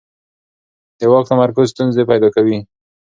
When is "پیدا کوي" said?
2.11-2.57